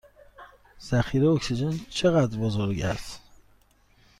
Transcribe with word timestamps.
ذخیره 0.89 1.27
اکسیژن 1.29 1.79
چه 1.89 2.09
قدر 2.11 2.37
بزرگ 2.37 2.81
است؟ 2.81 3.21